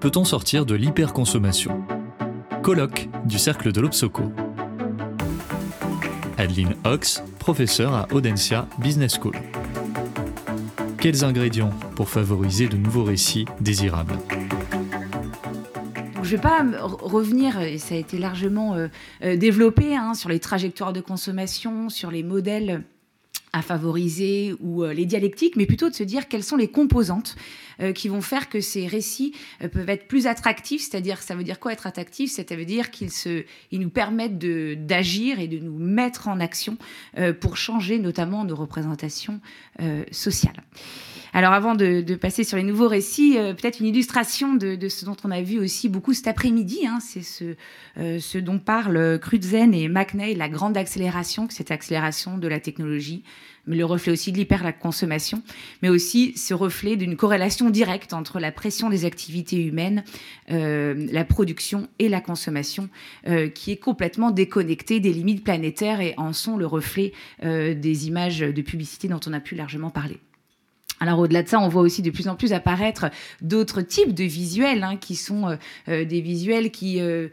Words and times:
peut-on 0.00 0.24
sortir 0.24 0.66
de 0.66 0.74
l'hyperconsommation? 0.74 1.84
Colloque 2.62 3.08
du 3.24 3.38
Cercle 3.38 3.72
de 3.72 3.80
l'Obsoco. 3.80 4.24
Adeline 6.38 6.74
Ox, 6.84 7.22
professeure 7.38 7.94
à 7.94 8.06
Audencia 8.12 8.68
Business 8.78 9.18
School. 9.20 9.34
Quels 10.98 11.24
ingrédients 11.24 11.70
pour 11.94 12.08
favoriser 12.08 12.68
de 12.68 12.76
nouveaux 12.76 13.04
récits 13.04 13.46
désirables? 13.60 14.18
Je 16.16 16.20
ne 16.20 16.24
vais 16.24 16.38
pas 16.38 16.64
revenir, 17.00 17.60
et 17.60 17.78
ça 17.78 17.94
a 17.94 17.98
été 17.98 18.18
largement 18.18 18.74
euh, 18.74 18.88
euh, 19.22 19.36
développé, 19.36 19.96
hein, 19.96 20.14
sur 20.14 20.28
les 20.28 20.40
trajectoires 20.40 20.92
de 20.92 21.00
consommation, 21.00 21.88
sur 21.88 22.10
les 22.10 22.24
modèles 22.24 22.82
à 23.56 23.62
favoriser 23.62 24.54
ou 24.60 24.84
euh, 24.84 24.92
les 24.92 25.06
dialectiques, 25.06 25.56
mais 25.56 25.64
plutôt 25.64 25.88
de 25.88 25.94
se 25.94 26.02
dire 26.02 26.28
quelles 26.28 26.44
sont 26.44 26.56
les 26.56 26.68
composantes 26.68 27.36
euh, 27.80 27.92
qui 27.92 28.08
vont 28.08 28.20
faire 28.20 28.50
que 28.50 28.60
ces 28.60 28.86
récits 28.86 29.34
euh, 29.62 29.68
peuvent 29.68 29.88
être 29.88 30.08
plus 30.08 30.26
attractifs. 30.26 30.82
C'est-à-dire, 30.82 31.22
ça 31.22 31.34
veut 31.34 31.42
dire 31.42 31.58
quoi 31.58 31.72
être 31.72 31.86
attractif? 31.86 32.30
Ça 32.30 32.42
veut 32.50 32.66
dire 32.66 32.90
qu'ils 32.90 33.10
ils 33.70 33.80
nous 33.80 33.88
permettent 33.88 34.38
d'agir 34.38 35.40
et 35.40 35.48
de 35.48 35.58
nous 35.58 35.78
mettre 35.78 36.28
en 36.28 36.38
action 36.40 36.76
pour 37.40 37.56
changer 37.56 37.98
notamment 37.98 38.44
nos 38.44 38.56
représentations 38.56 39.40
sociales. 40.10 40.62
Alors 41.32 41.52
avant 41.52 41.74
de, 41.74 42.14
passer 42.14 42.44
sur 42.44 42.56
les 42.56 42.62
nouveaux 42.62 42.88
récits, 42.88 43.34
peut-être 43.34 43.80
une 43.80 43.86
illustration 43.86 44.54
de, 44.54 44.88
ce 44.88 45.04
dont 45.04 45.16
on 45.24 45.30
a 45.30 45.42
vu 45.42 45.58
aussi 45.58 45.88
beaucoup 45.88 46.12
cet 46.12 46.28
après-midi. 46.28 46.86
Hein. 46.86 46.98
c'est 47.00 47.22
ce, 47.22 47.56
ce, 47.96 48.38
dont 48.38 48.58
parlent 48.58 49.18
Crutzen 49.20 49.74
et 49.74 49.88
McNay, 49.88 50.34
la 50.34 50.48
grande 50.48 50.76
accélération, 50.76 51.48
cette 51.50 51.70
accélération 51.70 52.38
de 52.38 52.48
la 52.48 52.60
technologie, 52.60 53.22
le 53.66 53.84
reflet 53.84 54.12
aussi 54.12 54.32
de 54.32 54.38
l'hyper-consommation, 54.38 55.42
mais 55.82 55.88
aussi 55.88 56.36
ce 56.36 56.54
reflet 56.54 56.96
d'une 56.96 57.16
corrélation 57.16 57.70
directe 57.70 58.12
entre 58.12 58.38
la 58.38 58.52
pression 58.52 58.90
des 58.90 59.04
activités 59.04 59.62
humaines, 59.62 60.04
euh, 60.50 61.06
la 61.10 61.24
production 61.24 61.88
et 61.98 62.08
la 62.08 62.20
consommation, 62.20 62.88
euh, 63.26 63.48
qui 63.48 63.72
est 63.72 63.76
complètement 63.76 64.30
déconnectée 64.30 65.00
des 65.00 65.12
limites 65.12 65.44
planétaires 65.44 66.00
et 66.00 66.14
en 66.16 66.32
sont 66.32 66.56
le 66.56 66.66
reflet 66.66 67.12
euh, 67.44 67.74
des 67.74 68.06
images 68.06 68.40
de 68.40 68.62
publicité 68.62 69.08
dont 69.08 69.20
on 69.26 69.32
a 69.32 69.40
pu 69.40 69.54
largement 69.54 69.90
parler. 69.90 70.18
Alors 71.00 71.18
au-delà 71.18 71.42
de 71.42 71.48
ça, 71.48 71.60
on 71.60 71.68
voit 71.68 71.82
aussi 71.82 72.02
de 72.02 72.10
plus 72.10 72.28
en 72.28 72.36
plus 72.36 72.52
apparaître 72.52 73.06
d'autres 73.42 73.82
types 73.82 74.14
de 74.14 74.24
visuels 74.24 74.82
hein, 74.82 74.96
qui 74.96 75.14
sont 75.14 75.48
euh, 75.48 75.56
euh, 75.88 76.04
des 76.04 76.20
visuels 76.20 76.70
qui 76.70 77.00
euh, 77.00 77.28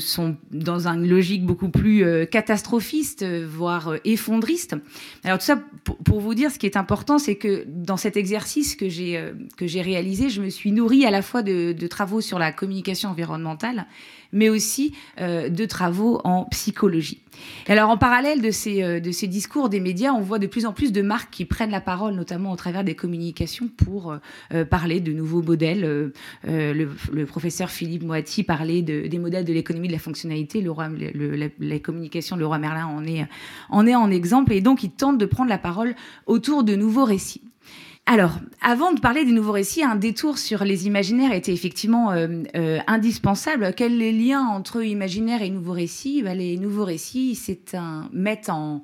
sont 0.00 0.36
dans 0.50 0.88
une 0.88 1.08
logique 1.08 1.44
beaucoup 1.44 1.70
plus 1.70 2.04
catastrophiste, 2.30 3.24
voire 3.24 3.94
effondriste. 4.04 4.76
Alors 5.24 5.38
tout 5.38 5.44
ça 5.44 5.62
pour, 6.04 6.20
vous 6.20 6.34
dire, 6.34 6.50
ce 6.50 6.58
qui 6.58 6.66
est 6.66 6.76
important, 6.76 7.18
c'est 7.18 7.36
que 7.36 7.64
dans 7.66 7.96
cet 7.96 8.16
exercice 8.16 8.74
que 8.74 8.88
j'ai 8.88 9.22
que 9.56 9.66
j'ai 9.66 9.82
réalisé, 9.82 10.28
je 10.28 10.42
me 10.42 10.48
suis 10.48 10.72
nourrie 10.72 11.06
à 11.06 11.10
la 11.10 11.22
fois 11.22 11.42
de, 11.42 11.72
de 11.72 11.86
travaux 11.86 12.20
sur 12.20 12.38
la 12.38 12.52
communication 12.52 13.10
environnementale 13.10 13.86
mais 14.32 14.48
aussi 14.48 14.94
euh, 15.20 15.48
de 15.48 15.64
travaux 15.64 16.20
en 16.24 16.44
psychologie. 16.46 17.22
Alors 17.68 17.88
en 17.88 17.96
parallèle 17.96 18.42
de 18.42 18.50
ces, 18.50 18.82
euh, 18.82 19.00
de 19.00 19.10
ces 19.12 19.26
discours 19.26 19.68
des 19.68 19.80
médias, 19.80 20.12
on 20.12 20.20
voit 20.20 20.38
de 20.38 20.46
plus 20.46 20.66
en 20.66 20.72
plus 20.72 20.92
de 20.92 21.00
marques 21.00 21.30
qui 21.30 21.44
prennent 21.44 21.70
la 21.70 21.80
parole, 21.80 22.14
notamment 22.14 22.52
au 22.52 22.56
travers 22.56 22.84
des 22.84 22.94
communications, 22.94 23.68
pour 23.68 24.18
euh, 24.52 24.64
parler 24.64 25.00
de 25.00 25.12
nouveaux 25.12 25.42
modèles. 25.42 26.12
Le, 26.44 27.24
professeur 27.24 27.70
Philippe 27.70 28.02
Moati 28.02 28.42
parlait 28.42 28.82
de, 28.82 29.06
des 29.06 29.18
modèles 29.18 29.44
de 29.44 29.52
l'économie 29.52 29.88
de 29.88 29.92
la 29.92 29.98
fonctionnalité. 29.98 30.62
La, 30.62 31.78
communication, 31.78 32.36
le 32.36 32.46
roi 32.46 32.58
Merlin 32.58 32.86
en 32.86 33.04
est, 33.04 33.26
en 33.68 33.86
est 33.86 33.94
en 33.94 34.10
exemple. 34.10 34.52
Et 34.52 34.60
donc 34.60 34.82
il 34.82 34.90
tente 34.90 35.18
de 35.18 35.26
prendre 35.26 35.48
la 35.48 35.58
parole 35.58 35.94
autour 36.26 36.64
de 36.64 36.74
nouveaux 36.74 37.04
récits. 37.04 37.42
Alors, 38.06 38.40
avant 38.60 38.92
de 38.92 38.98
parler 38.98 39.24
des 39.24 39.32
nouveaux 39.32 39.52
récits, 39.52 39.84
un 39.84 39.94
détour 39.94 40.38
sur 40.38 40.64
les 40.64 40.86
imaginaires 40.86 41.32
était 41.32 41.52
effectivement 41.52 42.10
euh, 42.10 42.42
euh, 42.56 42.78
indispensable. 42.88 43.72
Quel 43.76 44.02
est 44.02 44.12
le 44.12 44.18
lien 44.18 44.40
entre 44.40 44.82
imaginaire 44.82 45.42
et 45.42 45.50
nouveaux 45.50 45.74
récits? 45.74 46.22
Bah, 46.22 46.34
Les 46.34 46.56
nouveaux 46.56 46.84
récits, 46.84 47.36
c'est 47.36 47.74
un 47.74 48.08
mettent 48.12 48.48
en 48.48 48.82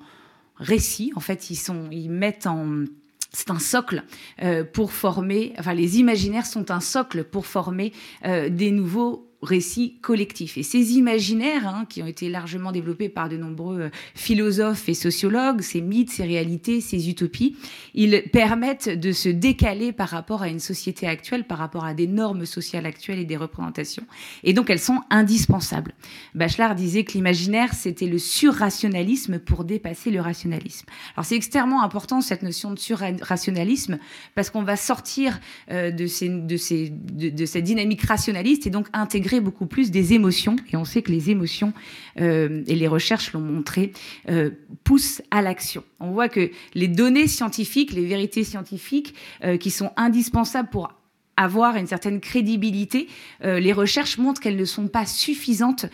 récit. 0.56 1.12
En 1.16 1.20
fait, 1.20 1.50
ils 1.50 2.10
mettent 2.10 2.46
en 2.46 2.84
c'est 3.32 3.50
un 3.50 3.58
socle 3.58 4.04
euh, 4.42 4.64
pour 4.64 4.92
former, 4.92 5.52
enfin 5.58 5.74
les 5.74 5.98
imaginaires 5.98 6.46
sont 6.46 6.70
un 6.70 6.80
socle 6.80 7.24
pour 7.24 7.44
former 7.44 7.92
des 8.24 8.70
nouveaux 8.70 9.25
récits 9.42 9.98
collectifs. 10.00 10.56
Et 10.56 10.62
ces 10.62 10.94
imaginaires, 10.94 11.68
hein, 11.68 11.86
qui 11.88 12.02
ont 12.02 12.06
été 12.06 12.28
largement 12.28 12.72
développés 12.72 13.08
par 13.08 13.28
de 13.28 13.36
nombreux 13.36 13.80
euh, 13.80 13.90
philosophes 14.14 14.88
et 14.88 14.94
sociologues, 14.94 15.60
ces 15.60 15.80
mythes, 15.80 16.10
ces 16.10 16.24
réalités, 16.24 16.80
ces 16.80 17.10
utopies, 17.10 17.56
ils 17.94 18.24
permettent 18.32 18.88
de 18.88 19.12
se 19.12 19.28
décaler 19.28 19.92
par 19.92 20.08
rapport 20.08 20.42
à 20.42 20.48
une 20.48 20.58
société 20.58 21.06
actuelle, 21.06 21.44
par 21.44 21.58
rapport 21.58 21.84
à 21.84 21.94
des 21.94 22.06
normes 22.06 22.46
sociales 22.46 22.86
actuelles 22.86 23.18
et 23.18 23.24
des 23.24 23.36
représentations. 23.36 24.04
Et 24.42 24.52
donc 24.52 24.70
elles 24.70 24.80
sont 24.80 25.02
indispensables. 25.10 25.92
Bachelard 26.34 26.74
disait 26.74 27.04
que 27.04 27.12
l'imaginaire, 27.12 27.74
c'était 27.74 28.06
le 28.06 28.18
surrationalisme 28.18 29.38
pour 29.38 29.64
dépasser 29.64 30.10
le 30.10 30.20
rationalisme. 30.20 30.86
Alors 31.14 31.26
c'est 31.26 31.36
extrêmement 31.36 31.82
important 31.82 32.20
cette 32.20 32.42
notion 32.42 32.70
de 32.70 32.78
surrationalisme 32.78 33.98
parce 34.34 34.50
qu'on 34.50 34.62
va 34.62 34.76
sortir 34.76 35.40
euh, 35.70 35.90
de 35.90 36.06
cette 36.06 37.64
dynamique 37.64 38.02
rationaliste 38.02 38.66
et 38.66 38.70
donc 38.70 38.86
intégrer 38.92 39.25
beaucoup 39.40 39.66
plus 39.66 39.90
des 39.90 40.14
émotions. 40.14 40.56
Et 40.72 40.76
on 40.76 40.84
sait 40.84 41.02
que 41.02 41.10
les 41.10 41.30
émotions, 41.30 41.72
euh, 42.20 42.62
et 42.66 42.74
les 42.74 42.88
recherches 42.88 43.32
l'ont 43.32 43.40
montré, 43.40 43.92
euh, 44.28 44.50
poussent 44.84 45.22
à 45.30 45.42
l'action. 45.42 45.84
On 46.00 46.10
voit 46.10 46.28
que 46.28 46.50
les 46.74 46.88
données 46.88 47.26
scientifiques, 47.26 47.92
les 47.92 48.06
vérités 48.06 48.44
scientifiques, 48.44 49.14
euh, 49.44 49.56
qui 49.56 49.70
sont 49.70 49.92
indispensables 49.96 50.68
pour 50.70 50.92
avoir 51.36 51.76
une 51.76 51.86
certaine 51.86 52.18
crédibilité, 52.20 53.08
les 53.44 53.74
recherches 53.74 54.16
montrent 54.16 54.40
qu'elles 54.40 54.56
ne 54.56 54.64
sont 54.64 54.88
pas 54.88 55.04
suffisantes 55.04 55.84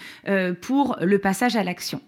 pour 0.61 0.97
le 1.01 1.19
passage 1.19 1.57
à 1.57 1.65
l'action. 1.65 2.01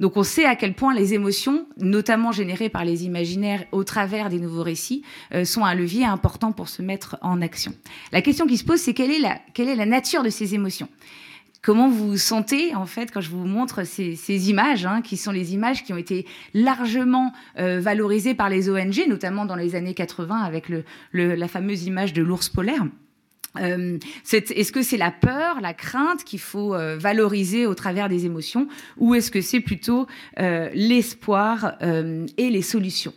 Donc 0.00 0.16
on 0.16 0.22
sait 0.22 0.44
à 0.44 0.54
quel 0.54 0.74
point 0.74 0.94
les 0.94 1.14
émotions, 1.14 1.66
notamment 1.78 2.32
générées 2.32 2.68
par 2.68 2.84
les 2.84 3.04
imaginaires 3.04 3.64
au 3.72 3.84
travers 3.84 4.28
des 4.28 4.38
nouveaux 4.38 4.62
récits, 4.62 5.02
euh, 5.34 5.44
sont 5.44 5.64
un 5.64 5.74
levier 5.74 6.04
important 6.04 6.52
pour 6.52 6.68
se 6.68 6.82
mettre 6.82 7.16
en 7.20 7.42
action. 7.42 7.72
La 8.12 8.22
question 8.22 8.46
qui 8.46 8.56
se 8.56 8.64
pose, 8.64 8.80
c'est 8.80 8.94
quelle 8.94 9.10
est 9.10 9.76
la, 9.76 9.86
nature 9.86 10.22
de 10.22 10.30
ces 10.30 10.54
émotions? 10.54 10.88
Comment 11.60 11.88
vous 11.88 12.16
sentez 12.16 12.74
en 12.76 12.86
fait 12.86 13.10
quand 13.10 13.20
je 13.20 13.30
vous 13.30 13.44
montre 13.44 13.82
ces, 13.82 14.48
images, 14.48 14.86
hein, 14.86 15.02
qui 15.02 15.16
sont 15.16 15.32
les 15.32 15.54
images 15.54 15.82
qui 15.82 15.92
ont 15.92 15.96
été 15.96 16.24
largement 16.54 17.32
euh, 17.58 17.80
valorisées 17.80 18.34
par 18.34 18.48
les 18.48 18.70
ONG, 18.70 19.04
notamment 19.08 19.44
dans 19.44 19.56
les 19.56 19.74
années 19.74 19.94
80 19.94 20.36
avec 20.36 20.70
la 21.12 21.48
fameuse 21.48 21.84
image 21.84 22.12
de 22.12 22.22
l'ours 22.22 22.48
polaire? 22.48 22.84
Euh, 23.56 23.98
est-ce 24.32 24.72
que 24.72 24.82
c'est 24.82 24.96
la 24.96 25.10
peur, 25.10 25.60
la 25.60 25.74
crainte 25.74 26.24
qu'il 26.24 26.40
faut 26.40 26.74
euh, 26.74 26.96
valoriser 26.98 27.66
au 27.66 27.74
travers 27.74 28.08
des 28.08 28.26
émotions 28.26 28.68
ou 28.98 29.14
est-ce 29.14 29.30
que 29.30 29.40
c'est 29.40 29.60
plutôt 29.60 30.06
euh, 30.38 30.68
l'espoir 30.74 31.76
et 31.80 32.50
les 32.50 32.62
solutions? 32.62 33.14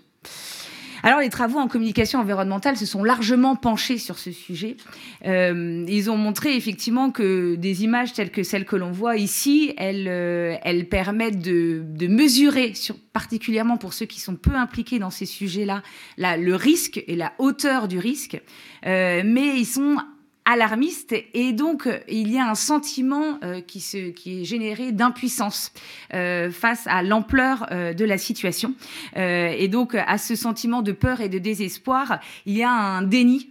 Alors, 1.04 1.20
les 1.20 1.30
travaux 1.30 1.58
en 1.58 1.68
communication 1.68 2.20
environnementale 2.20 2.78
se 2.78 2.86
sont 2.86 3.04
largement 3.04 3.56
penchés 3.56 3.98
sur 3.98 4.20
ce 4.20 4.32
sujet. 4.32 4.78
ils 5.26 6.10
ont 6.12 6.18
montré 6.18 6.56
effectivement 6.56 7.10
que 7.10 7.56
des 7.56 7.84
images 7.84 8.14
telles 8.14 8.30
que 8.30 8.44
celles 8.44 8.66
que 8.66 8.76
l'on 8.76 8.92
voit 8.92 9.18
ici, 9.18 9.74
elles, 9.78 10.88
permettent 10.92 11.42
de, 11.42 12.08
mesurer, 12.08 12.76
sur, 12.76 13.00
particulièrement 13.14 13.78
pour 13.78 13.94
ceux 13.94 14.06
qui 14.06 14.20
sont 14.22 14.36
peu 14.36 14.54
impliqués 14.54 15.00
dans 15.00 15.10
ces 15.10 15.26
sujets-là, 15.26 15.82
le 16.18 16.54
risque 16.54 17.04
et 17.08 17.16
la 17.16 17.34
hauteur 17.40 17.88
du 17.88 17.98
risque. 17.98 18.40
mais 18.86 19.58
ils 19.58 19.66
sont 19.66 19.98
alarmiste 20.46 21.14
et 21.34 21.54
donc 21.54 21.88
il 22.08 22.32
y 22.32 22.40
a 22.40 22.50
un 22.50 22.56
sentiment 22.56 23.38
euh, 23.44 23.62
qui, 23.62 23.80
se, 23.80 24.10
qui 24.10 24.42
est 24.42 24.44
généré 24.44 24.92
d'impuissance 24.92 25.72
euh, 26.14 26.50
face 26.50 26.88
à 26.88 27.04
l'ampleur 27.04 27.68
euh, 27.72 27.94
de 27.94 28.06
la 28.06 28.18
situation. 28.18 28.74
Et 29.16 29.68
donc 29.68 29.96
à 29.96 30.18
ce 30.18 30.36
sentiment 30.36 30.82
de 30.82 30.92
peur 30.92 31.22
et 31.22 31.30
de 31.30 31.38
désespoir 31.38 32.20
il 32.46 32.58
y 32.58 32.64
a 32.64 32.72
un 32.72 33.02
déni 33.02 33.50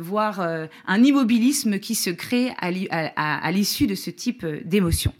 voire 0.00 0.40
un 0.40 1.02
immobilisme 1.02 1.78
qui 1.78 1.94
se 1.94 2.10
crée 2.10 2.52
à 2.58 3.50
l'issue 3.52 3.86
de 3.86 3.94
ce 3.94 4.10
type 4.10 4.46
d'émotion. 4.64 5.12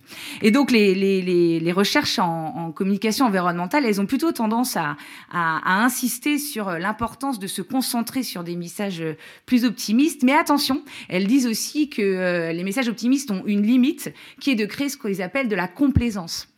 Et 0.42 0.50
donc 0.50 0.70
les, 0.70 0.94
les, 0.94 1.60
les, 1.60 1.72
recherches 1.72 2.18
en, 2.18 2.72
communication 2.72 3.26
environnementale 3.26 3.84
elles 3.84 4.00
ont 4.00 4.06
plutôt 4.06 4.32
tendance 4.32 4.76
à, 4.76 4.96
à, 5.30 5.82
insister 5.82 6.38
sur 6.38 6.70
l'importance 6.70 7.38
de 7.38 7.46
se 7.46 7.62
concentrer 7.62 8.22
sur 8.22 8.44
des 8.44 8.56
messages 8.56 9.04
plus 9.46 9.64
optimistes. 9.64 10.22
Mais 10.22 10.34
attention 10.34 10.82
disent 11.26 11.46
aussi 11.46 11.88
que 11.88 12.02
euh, 12.02 12.52
les 12.52 12.64
messages 12.64 12.88
optimistes 12.88 13.30
ont 13.30 13.42
une 13.46 13.62
limite 13.62 14.12
qui 14.40 14.50
est 14.50 14.56
de 14.56 14.66
créer 14.66 14.88
ce 14.88 14.96
qu'ils 14.96 15.22
appellent 15.22 15.48
de 15.48 15.56
la 15.56 15.68
complaisance. 15.68 16.48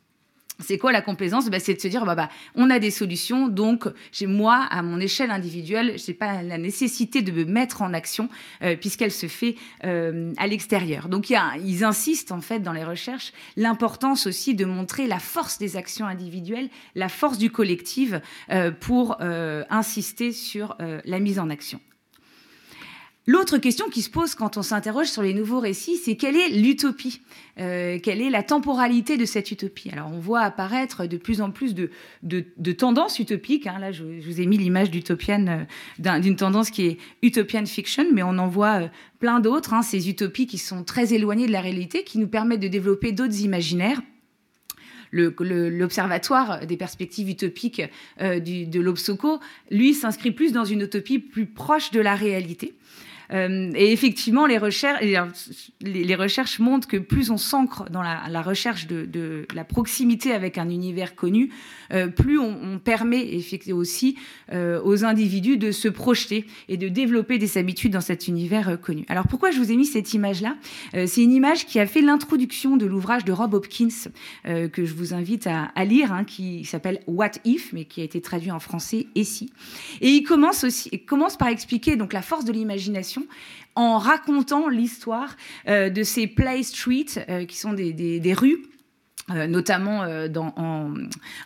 C'est 0.61 0.79
quoi 0.79 0.93
la 0.93 1.03
complaisance? 1.03 1.49
Bah, 1.49 1.59
C'est 1.59 1.75
de 1.75 1.81
se 1.81 1.89
dire, 1.89 2.05
bah, 2.05 2.15
bah, 2.15 2.29
on 2.55 2.71
a 2.71 2.79
des 2.79 2.91
solutions, 2.91 3.49
donc 3.49 3.87
moi, 4.23 4.67
à 4.71 4.83
mon 4.83 5.01
échelle 5.01 5.31
individuelle, 5.31 5.99
je 5.99 6.11
n'ai 6.11 6.15
pas 6.15 6.43
la 6.43 6.59
nécessité 6.59 7.23
de 7.23 7.33
me 7.33 7.45
mettre 7.45 7.83
en 7.83 7.93
action 7.95 8.29
euh, 8.63 8.77
puisqu'elle 8.77 9.11
se 9.11 9.27
fait 9.27 9.57
euh, 9.85 10.33
à 10.37 10.47
l'extérieur. 10.47 11.09
Donc 11.09 11.31
ils 11.31 11.85
insistent 11.85 12.33
en 12.33 12.41
fait 12.41 12.61
dans 12.61 12.73
les 12.73 12.85
recherches 12.85 13.33
l'importance 13.57 14.27
aussi 14.27 14.55
de 14.55 14.65
montrer 14.65 15.07
la 15.07 15.19
force 15.19 15.59
des 15.59 15.77
actions 15.77 16.07
individuelles, 16.07 16.69
la 16.95 17.09
force 17.09 17.39
du 17.39 17.51
collectif 17.51 18.15
pour 18.81 19.21
insister 19.21 20.33
sur 20.33 20.77
la 20.79 21.19
mise 21.19 21.39
en 21.39 21.51
action. 21.51 21.81
L'autre 23.29 23.59
question 23.59 23.89
qui 23.89 24.03
se 24.03 24.11
pose 24.11 24.35
quand 24.35 24.57
on 24.57 24.63
s'interroge 24.63 25.07
sur 25.07 25.23
les 25.23 25.33
nouveaux 25.33 25.61
récits, 25.61 25.97
c'est 25.97 26.17
quelle 26.17 26.35
est 26.35 26.49
l'utopie 26.49 27.21
euh, 27.61 28.01
Quelle 28.03 28.21
est 28.21 28.31
la 28.31 28.43
temporalité 28.43 29.17
de 29.17 29.25
cette 29.25 29.53
utopie? 29.53 29.91
Alors, 29.91 30.11
on 30.13 30.19
voit 30.19 30.41
apparaître 30.41 31.07
de 31.07 31.17
plus 31.17 31.41
en 31.41 31.53
plus 31.53 31.73
de, 31.73 32.73
tendances 32.73 33.21
utopiques. 33.21 33.69
Hein. 33.69 33.79
Là, 33.79 33.93
je, 33.93 34.03
vous 34.03 34.41
ai 34.41 34.47
mis 34.47 34.59
l'image 34.59 34.89
euh, 34.91 36.19
d'une 36.19 36.35
tendance 36.35 36.71
qui 36.71 36.87
est 36.87 36.99
utopian 37.23 37.65
fiction, 37.65 38.07
mais 38.13 38.25
on 38.25 38.39
en 38.39 38.49
voit 38.49 38.83
euh, 38.83 38.89
plein 39.21 39.39
d'autres. 39.39 39.73
Hein, 39.73 39.83
ces 39.83 40.09
utopies 40.09 40.49
qui 40.49 40.59
sont 40.59 40.83
très 40.83 41.15
éloignées 41.15 41.47
de 41.47 41.53
la 41.53 41.61
réalité, 41.61 42.03
qui 42.03 42.19
nous 42.19 42.29
permettent 42.29 42.59
de 42.59 42.69
développer 42.69 43.13
d'autres 43.13 43.41
imaginaires 43.43 44.03
l'Observatoire 45.13 46.67
des 46.67 46.79
perspectives 46.79 47.29
utopiques 47.29 47.83
de 48.19 48.81
l'Obsoco, 48.81 49.41
lui, 49.71 49.93
s'inscrit 49.93 50.31
plus 50.31 50.53
dans 50.53 50.65
une 50.65 50.81
utopie 50.81 51.19
plus 51.19 51.45
proche 51.45 51.91
de 51.91 52.01
la 52.01 52.15
réalité. 52.15 52.73
Euh, 53.33 53.71
et 53.75 53.93
effectivement, 53.93 54.47
les 54.47 54.59
recherches, 54.59 55.03
les, 55.81 56.15
recherches 56.15 56.59
montrent 56.59 56.89
que 56.89 56.97
plus 56.97 57.31
on 57.31 57.37
s'ancre 57.37 57.85
dans 57.91 58.03
la, 58.03 58.43
recherche 58.43 58.87
de, 58.87 59.47
la 59.55 59.65
proximité 59.65 60.33
avec 60.33 60.59
un 60.59 60.69
univers 60.69 61.15
connu, 61.15 61.51
euh, 61.93 62.09
plus 62.09 62.39
on, 62.39 62.79
permet 62.79 63.35
effectivement 63.35 63.81
aussi 63.81 64.17
euh, 64.53 64.81
aux 64.83 65.05
individus 65.05 65.57
de 65.57 65.71
se 65.71 65.89
projeter 65.89 66.47
et 66.69 66.77
de 66.77 66.89
développer 66.89 67.39
des 67.39 67.59
habitudes 67.59 67.93
dans 67.93 68.01
cet 68.01 68.29
univers 68.29 68.81
connu. 68.81 69.05
Alors 69.09 69.29
pourquoi 69.29 69.51
je 69.51 69.59
vous 69.59 69.71
ai 69.71 69.77
mis 69.77 69.87
cette 69.87 70.13
image-là? 70.15 70.57
C'est 70.93 71.23
une 71.23 71.33
image 71.33 71.67
qui 71.67 71.79
a 71.79 71.87
fait 71.87 72.01
l'introduction 72.01 72.77
de 72.77 72.87
l'ouvrage 72.87 73.25
de 73.25 73.33
Rob 73.33 73.55
Hopkins 73.55 73.89
que 74.45 74.85
je 74.85 74.95
vous 74.95 75.15
invite 75.15 75.47
à, 75.47 75.85
lire, 75.85 76.13
hein, 76.13 76.25
qui 76.25 76.65
s'appelle 76.65 77.01
What 77.07 77.33
If, 77.45 77.73
mais 77.73 77.85
qui 77.85 78.01
a 78.01 78.05
été 78.05 78.21
traduit 78.21 78.51
en 78.51 78.61
français 78.61 79.07
Et 79.15 79.25
si. 79.25 79.53
Et 80.01 80.11
il 80.11 80.23
commence 80.23 80.65
aussi, 80.65 80.91
commence 81.01 81.37
par 81.37 81.49
expliquer 81.49 81.97
donc 81.97 82.13
la 82.13 82.23
force 82.23 82.45
de 82.45 82.53
l'imagination 82.53 83.22
en 83.75 83.99
racontant 83.99 84.69
l'histoire 84.69 85.37
euh, 85.69 85.89
de 85.91 86.03
ces 86.03 86.27
play 86.27 86.63
streets, 86.63 87.25
euh, 87.29 87.45
qui 87.47 87.57
sont 87.57 87.73
des 87.73 88.35
rues 88.37 88.67
euh, 89.31 89.47
notamment 89.47 90.03
euh, 90.03 90.27
en, 90.35 90.93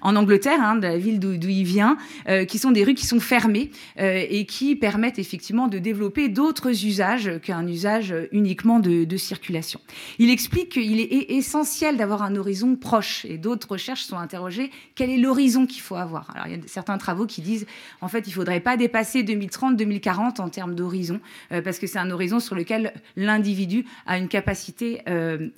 en, 0.01 0.17
Angleterre, 0.17 0.61
hein, 0.63 0.77
de 0.77 0.83
la 0.83 0.97
ville 0.97 1.21
d'où 1.21 1.35
il 1.35 1.65
vient, 1.65 1.99
euh, 2.27 2.47
qui 2.47 2.59
sont 2.59 2.71
des 2.71 2.83
rues 2.85 2.95
qui 2.95 3.05
sont 3.05 3.21
fermées 3.21 3.71
et 3.99 4.47
qui 4.47 4.77
permettent 4.77 5.19
effectivement 5.19 5.69
de 5.69 5.79
développer 5.79 6.29
d'autres 6.29 6.87
usages 6.87 7.39
qu'un 7.43 7.67
usage 7.67 8.15
uniquement 8.33 8.81
de, 8.81 9.17
circulation. 9.17 9.81
Il 10.19 10.31
explique 10.31 10.71
qu'il 10.71 11.01
est 11.01 11.31
essentiel 11.31 11.97
d'avoir 11.97 12.23
un 12.23 12.37
horizon 12.37 12.77
proche 12.77 13.25
et 13.25 13.39
d'autres 13.39 13.73
recherches 13.73 14.05
sont 14.05 14.19
interrogées 14.19 14.71
quel 14.95 15.11
est 15.11 15.17
l'horizon 15.17 15.67
qu'il 15.67 15.81
faut 15.81 15.97
avoir? 15.97 16.31
Alors 16.35 16.47
il 16.47 16.53
y 16.53 16.55
a 16.55 16.63
certains 16.67 16.99
travaux 16.99 17.27
qui 17.27 17.41
disent 17.41 17.67
en 18.01 18.09
fait 18.09 18.27
il 18.27 18.33
faudrait 18.33 18.61
pas 18.61 18.77
dépasser 18.77 19.23
2030-2040 19.23 20.41
en 20.41 20.49
termes 20.49 20.75
d'horizon 20.75 21.21
parce 21.65 21.79
que 21.79 21.87
c'est 21.87 21.99
un 21.99 22.11
horizon 22.11 22.41
sur 22.41 22.55
lequel 22.55 22.93
l'individu 23.17 23.85
a 24.07 24.19
une 24.19 24.29
capacité 24.29 25.03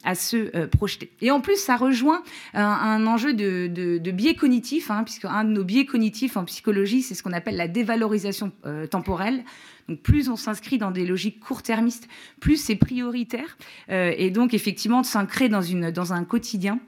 à 0.04 0.14
se 0.14 0.66
projeter. 0.66 1.10
Et 1.20 1.30
en 1.30 1.40
plus 1.40 1.56
ça 1.56 1.76
rejoint 1.76 2.07
un, 2.54 3.06
enjeu 3.06 3.34
de, 3.34 4.10
biais 4.10 4.34
cognitif, 4.34 4.90
hein, 4.90 5.04
puisque 5.04 5.24
un 5.24 5.44
de 5.44 5.50
nos 5.50 5.64
biais 5.64 5.86
cognitifs 5.86 6.36
en 6.36 6.44
psychologie, 6.44 7.02
c'est 7.02 7.14
ce 7.14 7.22
qu'on 7.22 7.32
appelle 7.32 7.56
la 7.56 7.68
dévalorisation 7.68 8.52
euh, 8.66 8.86
temporelle. 8.86 9.44
Donc 9.88 10.00
plus 10.00 10.28
on 10.28 10.36
s'inscrit 10.36 10.78
dans 10.78 10.90
des 10.90 11.06
logiques 11.06 11.40
court-termistes, 11.40 12.08
plus 12.40 12.56
c'est 12.56 12.76
prioritaire. 12.76 13.56
Euh, 13.90 14.12
et 14.16 14.30
donc 14.30 14.54
effectivement, 14.54 15.00
de 15.00 15.06
s'ancrer 15.06 15.48
dans, 15.48 16.12
un 16.12 16.24
quotidien, 16.24 16.78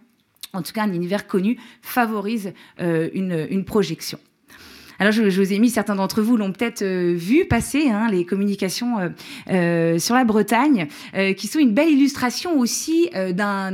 en 0.53 0.63
tout 0.63 0.73
cas 0.73 0.83
un 0.83 0.93
univers 0.93 1.27
connu, 1.27 1.59
favorise 1.83 2.53
euh, 2.81 3.09
une 3.15 3.65
projection. 3.65 4.19
Alors, 5.01 5.15
je, 5.15 5.23
vous 5.23 5.53
ai 5.55 5.59
mis, 5.59 5.71
certains 5.71 5.95
d'entre 5.95 6.21
vous 6.21 6.37
l'ont 6.37 6.53
peut-être 6.53 6.83
euh, 6.83 7.15
vu 7.17 7.47
passer, 7.47 7.89
hein, 7.89 8.09
les 8.11 8.27
communications 8.27 8.99
euh, 8.99 9.09
euh, 9.49 9.99
sur 9.99 10.15
la 10.15 10.25
Bretagne, 10.25 10.89
qui 11.39 11.47
sont 11.47 11.59
une 11.59 11.73
belle 11.73 11.89
illustration 11.89 12.59
aussi 12.59 13.09
d'un 13.33 13.71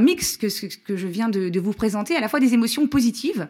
mix 0.00 0.36
que, 0.36 0.46
que 0.84 0.96
je 0.96 1.06
viens 1.06 1.30
de, 1.30 1.48
de, 1.48 1.60
vous 1.60 1.72
présenter, 1.72 2.14
à 2.14 2.20
la 2.20 2.28
fois 2.28 2.40
des 2.40 2.52
émotions 2.52 2.86
positives 2.86 3.48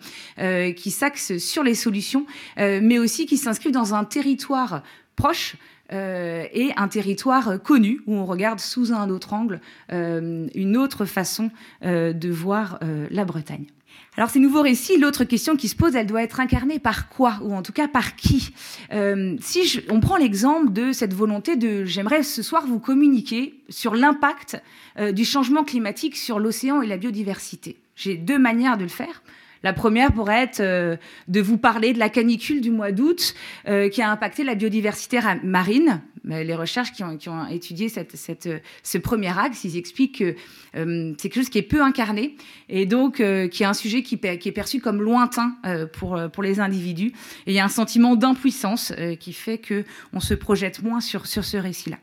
qui 0.76 0.90
s'axent 0.90 1.38
sur 1.38 1.64
les 1.64 1.74
solutions, 1.74 2.26
mais 2.56 2.98
aussi 2.98 3.26
qui 3.26 3.36
s'inscrivent 3.36 3.72
dans 3.72 3.94
un 3.94 4.04
territoire 4.04 4.82
proche, 5.16 5.56
et 5.92 6.70
un 6.76 6.88
territoire 6.88 7.62
connu 7.62 8.00
où 8.06 8.14
on 8.14 8.24
regarde 8.24 8.60
sous 8.60 8.92
un 8.92 9.10
autre 9.10 9.32
angle 9.32 9.60
une 9.90 10.76
autre 10.76 11.04
façon 11.04 11.50
de 11.82 12.30
voir 12.30 12.78
la 13.10 13.24
Bretagne. 13.24 13.66
Alors 14.16 14.30
ces 14.30 14.38
nouveaux 14.38 14.62
récits, 14.62 14.96
l'autre 14.96 15.24
question 15.24 15.56
qui 15.56 15.68
se 15.68 15.74
pose, 15.74 15.96
elle 15.96 16.06
doit 16.06 16.22
être 16.22 16.38
incarnée 16.38 16.78
par 16.78 17.08
quoi 17.08 17.38
Ou 17.42 17.52
en 17.52 17.62
tout 17.62 17.72
cas 17.72 17.88
par 17.88 18.14
qui? 18.14 18.54
Euh, 18.92 19.36
Si 19.40 19.80
on 19.90 19.98
prend 19.98 20.16
l'exemple 20.16 20.72
de 20.72 20.92
cette 20.92 21.12
volonté 21.12 21.56
de 21.56 21.84
j'aimerais 21.84 22.22
ce 22.22 22.42
soir 22.42 22.64
vous 22.66 22.78
communiquer 22.78 23.54
sur 23.68 23.94
l'impact 23.94 24.62
euh, 24.98 25.10
du 25.10 25.24
changement 25.24 25.64
climatique 25.64 26.16
sur 26.16 26.38
l'océan 26.38 26.80
et 26.80 26.86
la 26.86 26.96
biodiversité. 26.96 27.76
J'ai 27.96 28.16
deux 28.16 28.38
manières 28.38 28.76
de 28.76 28.84
le 28.84 28.88
faire. 28.88 29.22
La 29.64 29.72
première 29.72 30.12
pourrait 30.12 30.42
être 30.42 30.60
euh, 30.60 30.96
de 31.26 31.40
vous 31.40 31.56
parler 31.56 31.94
de 31.94 31.98
la 31.98 32.10
canicule 32.10 32.60
du 32.60 32.70
mois 32.70 32.92
d'août 32.92 33.34
euh, 33.66 33.88
qui 33.88 34.02
a 34.02 34.10
impacté 34.10 34.44
la 34.44 34.54
biodiversité 34.54 35.18
marine. 35.42 36.02
Les 36.26 36.54
recherches 36.54 36.92
qui 36.92 37.28
ont, 37.28 37.48
étudié 37.48 37.88
ce 37.90 38.98
premier 38.98 39.38
axe, 39.38 39.64
ils 39.64 39.76
expliquent 39.76 40.18
que 40.18 40.34
euh, 40.76 41.12
c'est 41.18 41.28
quelque 41.28 41.42
chose 41.42 41.50
qui 41.50 41.58
est 41.58 41.62
peu 41.62 41.82
incarné 41.82 42.36
et 42.70 42.86
donc 42.86 43.16
qui 43.16 43.62
est 43.62 43.66
un 43.66 43.74
sujet 43.74 44.02
qui, 44.02 44.18
est 44.22 44.52
perçu 44.52 44.80
comme 44.80 45.02
lointain 45.02 45.56
pour, 45.92 46.18
pour 46.32 46.42
les 46.42 46.60
individus. 46.60 47.12
Et 47.46 47.52
il 47.52 47.54
y 47.54 47.58
a 47.58 47.64
un 47.64 47.68
sentiment 47.68 48.16
d'impuissance 48.16 48.94
qui 49.20 49.34
fait 49.34 49.60
qu'on 49.60 50.20
se 50.20 50.32
projette 50.32 50.82
moins 50.82 51.02
sur, 51.02 51.26
sur 51.26 51.44
ce 51.44 51.58
récit-là. 51.58 51.98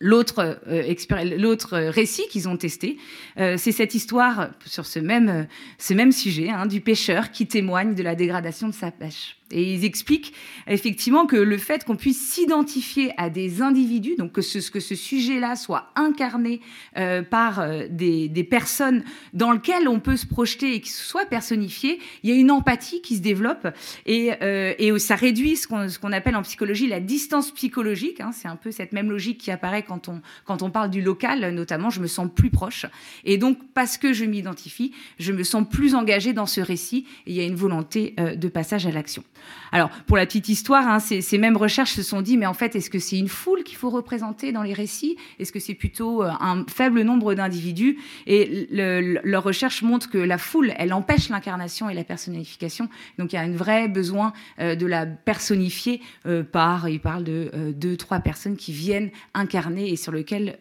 L'autre 0.00 0.58
euh, 0.66 1.36
l'autre 1.38 1.78
récit 1.78 2.26
qu'ils 2.28 2.48
ont 2.48 2.56
testé, 2.56 2.98
euh, 3.38 3.56
c'est 3.56 3.72
cette 3.72 3.94
histoire 3.94 4.50
sur 4.66 4.86
ce 4.86 4.98
même, 4.98 5.46
ce 5.78 5.94
même 5.94 6.12
sujet 6.12 6.50
hein, 6.50 6.66
du 6.66 6.80
pêcheur 6.80 7.30
qui 7.30 7.46
témoigne 7.46 7.94
de 7.94 8.02
la 8.02 8.14
dégradation 8.14 8.68
de 8.68 8.74
sa 8.74 8.90
pêche. 8.90 9.36
Et 9.54 9.72
ils 9.72 9.84
expliquent 9.84 10.34
effectivement 10.66 11.26
que 11.26 11.36
le 11.36 11.58
fait 11.58 11.84
qu'on 11.84 11.96
puisse 11.96 12.20
s'identifier 12.20 13.12
à 13.16 13.30
des 13.30 13.62
individus, 13.62 14.16
donc 14.16 14.32
que 14.32 14.42
ce, 14.42 14.70
que 14.70 14.80
ce 14.80 14.94
sujet-là 14.94 15.56
soit 15.56 15.90
incarné 15.94 16.60
euh, 16.96 17.22
par 17.22 17.60
euh, 17.60 17.84
des, 17.88 18.46
personnes 18.50 19.04
dans 19.32 19.52
lesquelles 19.52 19.88
on 19.88 20.00
peut 20.00 20.16
se 20.16 20.26
projeter 20.26 20.74
et 20.74 20.80
qui 20.80 20.90
soit 20.90 21.26
personnifié, 21.26 21.98
il 22.22 22.30
y 22.30 22.32
a 22.32 22.36
une 22.36 22.50
empathie 22.50 23.00
qui 23.00 23.16
se 23.16 23.22
développe 23.22 23.68
et, 24.06 24.32
euh, 24.42 24.98
ça 24.98 25.16
réduit 25.16 25.56
ce 25.56 25.66
qu'on 25.66 26.12
appelle 26.12 26.36
en 26.36 26.42
psychologie 26.42 26.86
la 26.86 27.00
distance 27.00 27.50
psychologique. 27.52 28.20
Hein, 28.20 28.30
C'est 28.32 28.48
un 28.48 28.56
peu 28.56 28.70
cette 28.70 28.92
même 28.92 29.10
logique 29.10 29.38
qui 29.38 29.50
apparaît 29.50 29.82
quand 29.82 30.08
on, 30.08 30.20
quand 30.44 30.62
on 30.62 30.70
parle 30.70 30.90
du 30.90 31.00
local, 31.00 31.50
notamment, 31.54 31.90
je 31.90 32.00
me 32.00 32.06
sens 32.06 32.28
plus 32.34 32.50
proche. 32.50 32.86
Et 33.24 33.38
donc, 33.38 33.58
parce 33.72 33.98
que 33.98 34.12
je 34.12 34.24
m'identifie, 34.24 34.92
je 35.18 35.32
me 35.32 35.42
sens 35.42 35.64
plus 35.68 35.94
engagé 35.94 36.32
dans 36.32 36.46
ce 36.46 36.60
récit 36.60 37.06
et 37.26 37.30
il 37.30 37.36
y 37.36 37.40
a 37.40 37.44
une 37.44 37.54
volonté 37.54 38.14
de 38.18 38.48
passage 38.48 38.86
à 38.86 38.90
l'action. 38.90 39.24
Alors, 39.72 39.90
pour 40.06 40.16
la 40.16 40.26
petite 40.26 40.48
histoire, 40.48 40.86
hein, 40.86 41.00
ces, 41.00 41.38
mêmes 41.38 41.56
recherches 41.56 41.92
se 41.92 42.02
sont 42.02 42.22
dit, 42.22 42.36
mais 42.36 42.46
en 42.46 42.54
fait, 42.54 42.76
est-ce 42.76 42.90
que 42.90 42.98
c'est 42.98 43.18
une 43.18 43.28
foule 43.28 43.64
qu'il 43.64 43.76
faut 43.76 43.90
représenter 43.90 44.52
dans 44.52 44.62
les 44.62 44.72
récits? 44.72 45.16
Est-ce 45.38 45.52
que 45.52 45.58
c'est 45.58 45.74
plutôt 45.74 46.22
euh, 46.22 46.30
un 46.40 46.64
faible 46.68 47.02
nombre 47.02 47.34
d'individus? 47.34 47.98
Et 48.26 48.68
leur 48.70 49.42
recherche 49.42 49.82
montre 49.82 50.08
que 50.08 50.18
la 50.18 50.38
foule, 50.38 50.72
elle 50.76 50.92
empêche 50.92 51.28
l'incarnation 51.28 51.90
et 51.90 51.94
la 51.94 52.04
personnification. 52.04 52.88
Donc, 53.18 53.32
il 53.32 53.36
y 53.36 53.38
a 53.38 53.42
un 53.42 53.52
vrai 53.52 53.88
besoin 53.88 54.32
euh, 54.60 54.76
de 54.76 54.86
la 54.86 55.06
personnifier 55.06 56.00
euh, 56.26 56.42
par, 56.42 56.88
il 56.88 57.00
parle 57.00 57.24
de 57.24 57.72
deux, 57.74 57.96
trois 57.96 58.20
personnes 58.20 58.56
qui 58.56 58.72
viennent 58.72 59.10
incarner 59.34 59.90
et 59.90 59.96
sur 59.96 60.12
lesquelles 60.12 60.56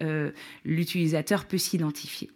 l'utilisateur 0.66 1.46
peut 1.46 1.58
s'identifier. 1.58 2.30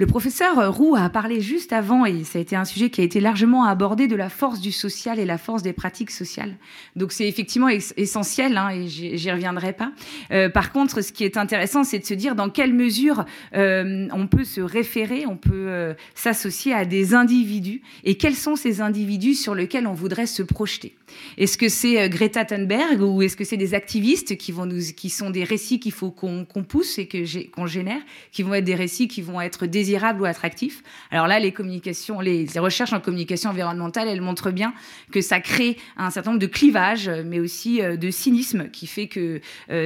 Le 0.00 0.06
professeur 0.06 0.74
Roux 0.74 0.96
a 0.96 1.10
parlé 1.10 1.42
juste 1.42 1.74
avant, 1.74 2.06
et 2.06 2.24
ça 2.24 2.38
a 2.38 2.40
été 2.40 2.56
un 2.56 2.64
sujet 2.64 2.88
qui 2.88 3.02
a 3.02 3.04
été 3.04 3.20
largement 3.20 3.64
abordé, 3.64 4.08
de 4.08 4.16
la 4.16 4.30
force 4.30 4.58
du 4.58 4.72
social 4.72 5.18
et 5.18 5.26
la 5.26 5.36
force 5.36 5.62
des 5.62 5.74
pratiques 5.74 6.10
sociales. 6.10 6.56
Donc 6.96 7.12
c'est 7.12 7.28
effectivement 7.28 7.68
essentiel, 7.68 8.56
hein, 8.56 8.70
et 8.70 8.88
j'y 8.88 9.30
reviendrai 9.30 9.74
pas. 9.74 9.92
Euh, 10.30 10.48
par 10.48 10.72
contre, 10.72 11.02
ce 11.02 11.12
qui 11.12 11.24
est 11.24 11.36
intéressant, 11.36 11.84
c'est 11.84 11.98
de 11.98 12.06
se 12.06 12.14
dire 12.14 12.34
dans 12.34 12.48
quelle 12.48 12.72
mesure 12.72 13.26
euh, 13.54 14.08
on 14.14 14.26
peut 14.26 14.44
se 14.44 14.62
référer, 14.62 15.26
on 15.26 15.36
peut 15.36 15.66
euh, 15.68 15.92
s'associer 16.14 16.72
à 16.72 16.86
des 16.86 17.12
individus, 17.12 17.82
et 18.02 18.14
quels 18.14 18.36
sont 18.36 18.56
ces 18.56 18.80
individus 18.80 19.34
sur 19.34 19.54
lesquels 19.54 19.86
on 19.86 19.92
voudrait 19.92 20.24
se 20.24 20.42
projeter. 20.42 20.96
Est-ce 21.36 21.58
que 21.58 21.68
c'est 21.68 22.08
Greta 22.08 22.46
Thunberg 22.46 23.02
ou 23.02 23.20
est-ce 23.20 23.36
que 23.36 23.44
c'est 23.44 23.58
des 23.58 23.74
activistes 23.74 24.38
qui 24.38 25.10
sont 25.10 25.28
des 25.28 25.44
récits 25.44 25.78
qu'il 25.78 25.92
faut 25.92 26.10
qu'on 26.10 26.46
pousse 26.66 26.98
et 26.98 27.06
qu'on 27.54 27.66
génère, 27.66 28.00
qui 28.32 28.42
vont 28.44 28.54
être 28.54 28.64
des 28.64 28.76
récits 28.76 29.08
qui 29.08 29.20
vont 29.20 29.42
être 29.42 29.66
désirés 29.66 29.89
désirable 29.90 30.22
ou 30.22 30.24
attractif. 30.24 30.82
Alors 31.10 31.26
là, 31.26 31.38
les 31.38 31.52
communications, 31.52 32.20
les, 32.20 32.46
recherches 32.58 32.92
en 32.92 33.00
communication 33.00 33.50
environnementale, 33.50 34.08
elles 34.08 34.20
montrent 34.20 34.50
bien 34.50 34.72
que 35.10 35.20
ça 35.20 35.40
crée 35.40 35.76
un 35.96 36.10
certain 36.10 36.30
nombre 36.30 36.40
de 36.40 36.46
clivages, 36.46 37.10
mais 37.26 37.40
aussi 37.40 37.80
de 37.80 38.10
cynisme, 38.10 38.68
qui 38.70 38.86
fait 38.86 39.08
que 39.08 39.40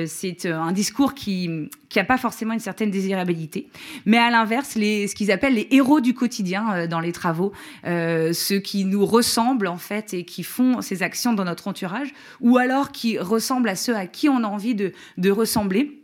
c'est 0.07 0.47
un 0.47 0.73
discours 0.73 1.15
qui 1.15 1.69
n'a 1.97 2.05
pas 2.05 2.19
forcément 2.19 2.53
une 2.53 2.61
certaine 2.61 2.91
désirabilité. 2.91 3.69
Mais 4.05 4.19
à 4.19 4.31
l'inverse, 4.31 4.71
ce 4.71 5.15
qu'ils 5.15 5.31
appellent 5.31 5.55
les 5.55 5.69
héros 5.71 6.01
du 6.01 6.15
quotidien 6.15 6.87
dans 6.87 7.01
les 7.01 7.13
travaux, 7.13 7.53
ceux 7.85 8.59
qui 8.59 8.85
nous 8.85 9.07
ressemblent 9.07 9.69
en 9.69 9.79
fait 9.79 10.13
et 10.13 10.25
qui 10.25 10.43
font 10.43 10.83
ces 10.83 11.03
actions 11.03 11.33
dans 11.33 11.45
notre 11.45 11.69
entourage, 11.69 12.13
ou 12.41 12.59
alors 12.59 12.93
qui 12.93 13.19
ressemblent 13.19 13.69
à 13.69 13.77
ceux 13.77 13.97
à 13.97 14.07
qui 14.07 14.29
on 14.29 14.43
a 14.43 14.49
envie 14.49 14.75
de 14.75 15.31
ressembler. 15.31 16.04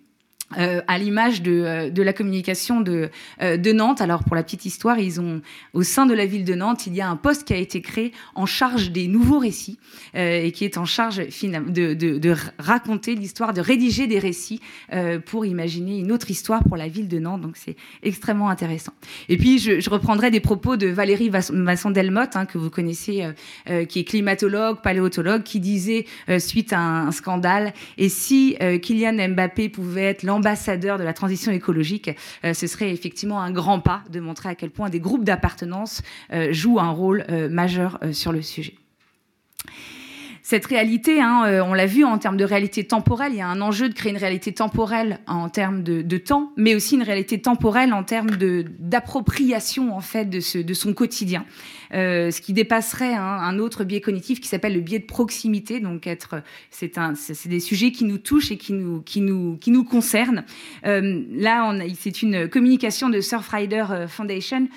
Euh, 0.59 0.81
à 0.89 0.99
l'image 0.99 1.43
de, 1.43 1.53
euh, 1.53 1.91
de, 1.91 2.03
la 2.03 2.13
communication 2.13 2.81
de, 2.81 3.11
euh, 3.41 3.57
de, 3.57 3.73
Nantes. 3.73 4.01
Alors 4.01 4.25
pour 4.25 4.35
la 4.35 4.43
petite 4.43 4.65
histoire, 4.65 4.99
ils 4.99 5.21
ont 5.21 5.43
au 5.75 5.85
sein 5.85 6.07
de 6.07 6.15
la 6.15 6.27
ville 6.27 6.45
de 6.45 6.55
Nantes, 6.57 6.89
il 6.89 6.95
y 6.97 7.01
a 7.01 7.09
un 7.09 7.15
poste 7.15 7.45
qui 7.45 7.53
a 7.53 7.57
été 7.57 7.81
créé 7.81 8.11
en 8.35 8.47
charge 8.47 8.91
des 8.91 9.07
nouveaux 9.07 9.39
récits 9.39 9.79
et 10.15 10.51
qui 10.51 10.65
est 10.65 10.77
en 10.77 10.85
charge 10.85 11.19
de, 11.19 11.95
de 11.95 12.35
raconter 12.59 13.15
l'histoire, 13.15 13.53
de 13.53 13.61
rédiger 13.61 14.09
des 14.09 14.19
récits 14.19 14.61
pour 15.27 15.47
imaginer 15.47 15.99
une 15.99 16.11
autre 16.11 16.31
histoire 16.31 16.65
pour 16.65 16.77
la 16.77 16.89
ville 16.89 17.07
de 17.07 17.19
Nantes. 17.21 17.43
Donc 17.43 17.57
c'est 17.57 17.77
extrêmement 18.03 18.49
intéressant. 18.49 18.93
Et 19.29 19.37
puis 19.37 19.61
je, 19.61 19.79
je, 19.79 19.91
reprendrai 19.91 20.33
des 20.33 20.41
propos 20.41 20.77
de 20.77 20.89
Valérie 20.89 21.31
Masson-Delmotte, 21.31 22.35
hein, 22.35 22.47
que 22.47 22.59
vous 22.59 22.71
connaissez, 22.71 23.29
qui 23.89 24.01
est 24.01 24.05
climatologue, 24.05 24.83
paléontologue, 24.83 25.45
qui 25.45 25.61
disait 25.61 26.07
suite 26.39 26.73
à 26.73 26.81
un, 26.81 27.13
scandale, 27.13 27.73
et 27.99 28.09
si 28.09 28.57
Kylian 28.83 29.29
Mbappé 29.29 29.69
pouvait 29.69 30.05
être 30.05 30.25
ambassadeur 30.41 30.99
de 30.99 31.05
la 31.05 31.13
transition 31.13 31.53
écologique, 31.53 32.11
euh, 32.45 32.55
ce 32.55 32.67
serait 32.67 32.91
effectivement 32.91 33.43
un 33.43 33.51
grand 33.51 33.81
pas 33.81 34.03
de 34.11 34.21
montrer 34.21 34.49
à 34.49 34.55
quel 34.55 34.71
point 34.71 34.89
des 34.89 35.01
groupes 35.01 35.25
d'appartenance 35.25 36.01
euh, 36.33 36.53
jouent 36.53 36.81
un 36.81 36.91
rôle 36.91 37.25
euh, 37.29 37.51
majeur 37.51 37.99
sur 38.13 38.33
le 38.33 38.41
sujet 38.41 38.75
cette 40.51 40.67
réalité, 40.67 41.21
hein, 41.21 41.63
on 41.65 41.75
l'a 41.75 41.87
vu 41.87 42.05
en 42.05 42.19
termes 42.19 42.37
de 42.37 42.45
réalité 42.45 42.83
temporelle, 42.83 43.31
il 43.35 43.39
y 43.39 43.41
a 43.41 43.47
un 43.47 43.61
enjeu 43.61 43.89
de 43.89 43.95
créer 43.95 44.11
une 44.11 44.19
réalité 44.19 44.51
temporelle 44.51 45.21
en 45.29 45.49
termes 45.49 45.85
de, 45.85 46.19
temps, 46.19 46.51
mais 46.57 46.75
aussi 46.75 46.97
une 46.97 47.05
réalité 47.05 47.41
temporelle 47.41 47.93
en 47.93 48.03
termes 48.03 48.31
d'appropriation 48.81 49.95
en 49.95 50.01
fait 50.01 50.29
de, 50.29 50.41
son 50.75 50.93
quotidien. 50.93 51.47
Euh, 51.93 52.31
ce 52.31 52.41
qui 52.41 52.53
dépasserait 52.53 53.15
un 53.15 53.59
autre 53.59 53.83
biais 53.83 54.01
cognitif 54.01 54.41
qui 54.41 54.47
s'appelle 54.47 54.75
le 54.75 54.81
biais 54.81 55.01
de 55.01 55.07
proximité. 55.07 55.81
Donc, 55.81 56.07
être, 56.07 56.43
c'est 56.71 57.49
des 57.49 57.61
sujets 57.61 57.91
qui 57.91 58.05
nous 58.05 58.19
touchent 58.19 58.53
et 58.53 58.57
qui 58.57 58.73
nous, 58.73 59.03
qui 59.03 59.21
nous, 59.21 59.57
qui 59.57 59.71
nous 59.71 59.85
concernent. 59.85 60.45
Euh, 60.87 61.25
là, 61.31 61.73
c'est 61.99 62.23
une 62.23 62.49
communication 62.49 63.09
de 63.09 63.21
Surfrider 63.21 63.85
euh, 63.91 64.09
Foundation 64.09 64.69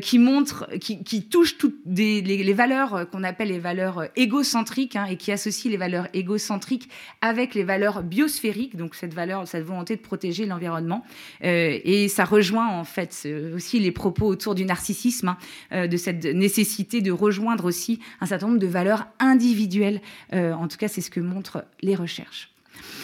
qui 0.00 0.18
montre, 0.18 0.68
qui, 0.78 1.28
touche 1.28 1.58
toutes 1.58 1.76
les, 1.86 2.52
valeurs 2.52 3.08
qu'on 3.10 3.24
appelle 3.24 3.48
les 3.48 3.58
valeurs 3.58 4.04
égocentriques 4.16 4.96
hein, 4.96 5.04
et 5.14 5.16
qui 5.16 5.32
associe 5.32 5.70
les 5.70 5.76
valeurs 5.76 6.08
égocentriques 6.12 6.88
avec 7.20 7.54
les 7.54 7.64
valeurs 7.64 8.02
biosphériques. 8.02 8.76
Donc, 8.76 8.94
cette 8.94 9.14
valeur, 9.14 9.46
cette 9.48 9.64
volonté 9.64 9.96
de 9.96 10.00
protéger 10.00 10.46
l'environnement. 10.46 11.04
et 11.40 12.08
ça 12.08 12.24
rejoint 12.24 12.68
en 12.68 12.84
fait 12.84 13.26
aussi 13.54 13.80
les 13.80 13.92
propos 13.92 14.26
autour 14.26 14.54
du 14.54 14.64
narcissisme, 14.64 15.36
hein, 15.70 15.86
de 15.86 15.96
cette 15.96 16.24
nécessité 16.24 17.00
de 17.00 17.12
rejoindre 17.12 17.64
aussi 17.64 18.00
un 18.20 18.26
certain 18.26 18.48
nombre 18.48 18.58
de 18.58 18.66
valeurs 18.66 19.06
individuelles. 19.18 20.00
Euh, 20.32 20.52
en 20.52 20.68
tout 20.68 20.76
cas, 20.76 20.88
c'est 20.88 21.00
ce 21.00 21.10
que 21.10 21.20
montrent 21.20 21.64
les 21.80 21.94
recherches. 21.94 22.50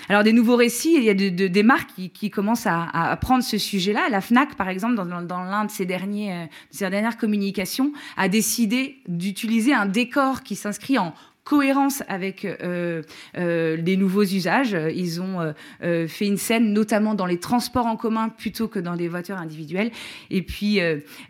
Alors 0.09 0.25
des 0.25 0.33
nouveaux 0.33 0.57
récits, 0.57 0.95
il 0.97 1.05
y 1.05 1.11
a 1.11 1.15
des 1.15 1.63
marques 1.63 1.91
qui, 2.13 2.31
commencent 2.31 2.67
à, 2.67 3.17
prendre 3.21 3.45
ce 3.45 3.57
sujet-là. 3.57 4.09
La 4.11 4.21
Fnac, 4.21 4.57
par 4.57 4.69
exemple, 4.69 4.97
dans, 4.97 5.05
l'un 5.05 5.65
de 5.65 5.71
euh, 5.71 6.47
ses 6.71 6.91
dernières 6.91 7.17
communications, 7.17 7.93
a 8.17 8.29
décidé 8.29 8.97
d'utiliser 9.07 9.73
un 9.73 9.87
décor 9.87 10.43
qui 10.43 10.57
s'inscrit 10.57 10.99
en 10.99 11.15
cohérence 11.51 12.05
avec 12.07 12.45
euh, 12.45 13.03
euh, 13.37 13.75
les 13.75 13.97
nouveaux 13.97 14.23
usages. 14.23 14.77
Ils 14.95 15.21
ont 15.21 15.53
euh, 15.83 16.07
fait 16.07 16.29
une 16.29 16.37
scène, 16.37 16.73
notamment 16.73 17.17
dans 17.17 17.27
les 17.27 17.41
transports 17.41 17.87
en 17.87 17.97
commun 17.97 18.29
plutôt 18.29 18.69
que 18.69 18.79
dans 18.79 18.95
les 18.95 19.09
voitures 19.09 19.37
individuelles. 19.37 19.91
Et 20.31 20.43
puis, 20.43 20.79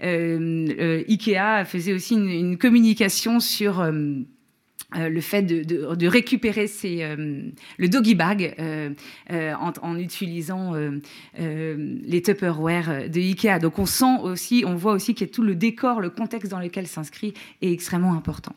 Ikea 0.02 1.64
faisait 1.64 1.94
aussi 1.94 2.16
une, 2.16 2.58
communication 2.58 3.40
sur... 3.40 3.82
le 4.92 5.20
fait 5.20 5.42
de, 5.42 6.06
récupérer 6.06 6.66
le 7.78 7.88
doggy 7.88 8.14
bag 8.14 8.54
en, 9.30 9.98
utilisant 9.98 10.74
les 11.38 12.22
Tupperware 12.22 13.08
de 13.08 13.20
Ikea. 13.20 13.58
Donc 13.58 13.78
on 13.78 13.86
sent 13.86 14.18
aussi, 14.22 14.64
on 14.66 14.74
voit 14.74 14.92
aussi 14.92 15.14
que 15.14 15.24
tout 15.24 15.42
le 15.42 15.54
décor, 15.54 16.00
le 16.00 16.10
contexte 16.10 16.50
dans 16.50 16.60
lequel 16.60 16.86
s'inscrit 16.86 17.32
est 17.62 17.72
extrêmement 17.72 18.12
important. 18.12 18.54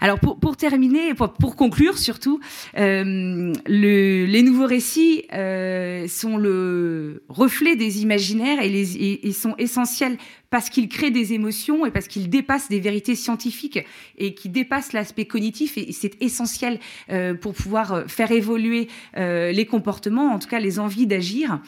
Alors 0.00 0.18
pour, 0.18 0.56
terminer, 0.56 1.14
pour, 1.14 1.56
conclure 1.56 1.98
surtout, 1.98 2.40
euh, 2.78 3.52
les 3.66 4.42
nouveaux 4.42 4.66
récits 4.66 5.24
euh, 5.32 6.08
sont 6.08 6.38
le 6.38 7.22
reflet 7.28 7.76
des 7.76 8.02
imaginaires 8.02 8.62
et, 8.62 8.68
les, 8.70 9.32
sont 9.32 9.54
essentiels 9.58 10.16
parce 10.48 10.70
qu'ils 10.70 10.88
créent 10.88 11.10
des 11.10 11.32
émotions 11.32 11.86
et 11.86 11.90
parce 11.90 12.08
qu'ils 12.08 12.28
dépassent 12.28 12.68
des 12.68 12.80
vérités 12.80 13.14
scientifiques 13.14 13.78
et 14.18 14.34
qui 14.34 14.48
dépassent 14.48 14.92
l'aspect 14.92 15.26
cognitif. 15.26 15.76
Et 15.76 15.92
c'est 15.92 16.20
essentiel 16.22 16.80
euh, 17.10 17.34
pour 17.34 17.52
pouvoir 17.54 18.04
faire 18.08 18.32
évoluer 18.32 18.88
les 19.16 19.66
comportements, 19.66 20.32
en 20.32 20.38
tout 20.38 20.48
cas 20.48 20.60
les 20.60 20.78
envies 20.78 21.06
d'agir. 21.06 21.60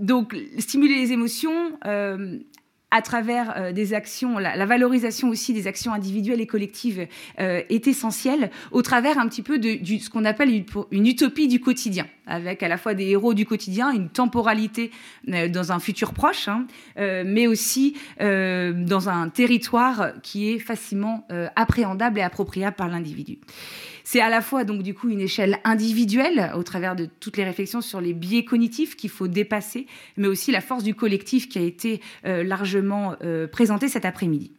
donc 0.00 0.36
stimuler 0.58 0.94
les 0.94 1.12
émotions 1.12 1.72
à 2.94 3.02
travers 3.02 3.54
euh, 3.56 3.72
des 3.72 3.92
actions, 3.92 4.38
la, 4.38 4.66
valorisation 4.66 5.28
aussi 5.28 5.52
des 5.52 5.66
actions 5.66 5.92
individuelles 5.92 6.40
et 6.40 6.46
collectives 6.46 7.08
euh, 7.40 7.60
est 7.68 7.88
essentielle, 7.88 8.52
au 8.70 8.82
travers 8.82 9.18
un 9.18 9.26
petit 9.26 9.42
peu 9.42 9.58
de 9.58 9.78
ce 9.98 10.08
qu'on 10.08 10.24
appelle 10.24 10.64
une, 10.92 11.06
utopie 11.06 11.48
du 11.48 11.58
quotidien, 11.58 12.06
avec 12.28 12.62
à 12.62 12.68
la 12.68 12.76
fois 12.76 12.94
des 12.94 13.06
héros 13.06 13.34
du 13.34 13.46
quotidien, 13.46 13.90
une 13.90 14.10
temporalité 14.10 14.92
euh, 15.28 15.48
dans 15.48 15.72
un 15.72 15.80
futur 15.80 16.12
proche, 16.12 16.46
hein, 16.46 16.66
mais 16.96 17.48
aussi 17.48 17.96
dans 18.20 19.08
un 19.08 19.28
territoire 19.28 20.12
qui 20.22 20.52
est 20.52 20.58
facilement 20.58 21.26
appréhendable 21.56 22.20
et 22.20 22.22
appropriable 22.22 22.76
par 22.76 22.88
l'individu. 22.88 23.38
C'est 24.06 24.20
à 24.20 24.28
la 24.28 24.42
fois 24.42 24.64
donc 24.64 24.82
du 24.82 24.92
coup 24.92 25.08
une 25.08 25.20
échelle 25.20 25.58
individuelle 25.64 26.52
au 26.54 26.62
travers 26.62 26.94
de 26.94 27.08
toutes 27.20 27.38
les 27.38 27.44
réflexions 27.44 27.80
sur 27.80 28.02
les 28.02 28.12
biais 28.12 28.44
cognitifs 28.44 28.96
qu'il 28.96 29.08
faut 29.08 29.28
dépasser, 29.28 29.86
mais 30.18 30.28
aussi 30.28 30.52
la 30.52 30.60
force 30.60 30.84
du 30.84 30.94
collectif 30.94 31.48
qui 31.48 31.58
a 31.58 31.62
été 31.62 32.02
euh, 32.26 32.44
largement 32.44 33.16
euh, 33.22 33.48
présentée 33.48 33.88
cet 33.88 34.04
après-midi. 34.04 34.52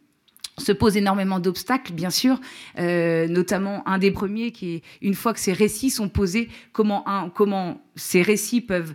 Se 0.58 0.72
pose 0.72 0.96
énormément 0.96 1.38
d'obstacles, 1.38 1.92
bien 1.92 2.10
sûr, 2.10 2.40
euh, 2.78 3.28
notamment 3.28 3.86
un 3.86 3.98
des 3.98 4.10
premiers 4.10 4.52
qui 4.52 4.76
est, 4.76 4.82
une 5.02 5.14
fois 5.14 5.32
que 5.32 5.40
ces 5.40 5.52
récits 5.52 5.90
sont 5.90 6.08
posés, 6.08 6.48
comment, 6.72 7.06
un, 7.08 7.28
comment 7.28 7.82
ces 7.94 8.22
récits 8.22 8.62
peuvent 8.62 8.94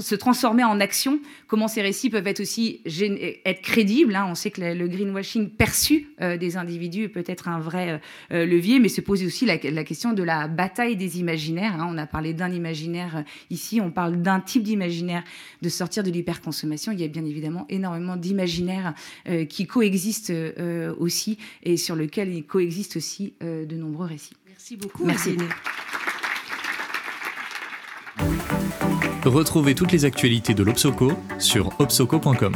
se 0.00 0.14
transformer 0.14 0.64
en 0.64 0.80
action, 0.80 1.20
comment 1.46 1.68
ces 1.68 1.82
récits 1.82 2.10
peuvent 2.10 2.26
être 2.26 2.40
aussi 2.40 2.80
être 3.44 3.62
crédibles. 3.62 4.14
Hein. 4.14 4.26
On 4.28 4.34
sait 4.34 4.50
que 4.50 4.60
le 4.60 4.88
greenwashing 4.88 5.50
perçu 5.50 6.08
euh, 6.20 6.36
des 6.36 6.56
individus 6.56 7.08
peut 7.08 7.24
être 7.26 7.48
un 7.48 7.58
vrai 7.58 7.90
euh, 7.90 7.98
euh, 8.32 8.46
levier, 8.46 8.78
mais 8.78 8.88
se 8.88 9.00
pose 9.00 9.24
aussi 9.24 9.46
la, 9.46 9.58
question 9.58 10.12
de 10.12 10.22
la 10.22 10.48
bataille 10.48 10.96
des 10.96 11.18
imaginaires. 11.18 11.80
Hein. 11.80 11.88
On 11.90 11.98
a 11.98 12.06
parlé 12.06 12.34
d'un 12.34 12.50
imaginaire 12.50 13.24
ici, 13.50 13.80
on 13.80 13.90
parle 13.90 14.22
d'un 14.22 14.40
type 14.40 14.62
d'imaginaire 14.62 15.24
de 15.62 15.68
sortir 15.68 16.02
de 16.02 16.10
l'hyperconsommation. 16.10 16.92
Il 16.92 17.00
y 17.00 17.04
a 17.04 17.08
bien 17.08 17.24
évidemment 17.24 17.66
énormément 17.68 18.16
d'imaginaires 18.16 18.94
qui 19.48 19.66
coexistent 19.66 20.32
aussi 20.98 21.38
et 21.62 21.76
sur 21.76 21.96
lesquels 21.96 22.32
il 22.32 22.44
coexiste 22.44 22.96
aussi 22.96 23.34
de 23.40 23.76
nombreux 23.76 24.06
récits. 24.06 24.34
Merci 24.46 24.76
beaucoup. 24.76 25.04
Merci. 25.04 25.36
Retrouvez 29.24 29.74
toutes 29.74 29.92
les 29.92 30.04
actualités 30.04 30.52
de 30.54 30.62
l'Obsoco 30.62 31.12
sur 31.38 31.70
obsoco.com. 31.78 32.54